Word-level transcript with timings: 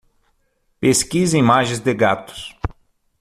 Pesquise 0.79 1.37
imagens 1.37 1.79
de 1.79 1.93
gatos. 1.93 2.57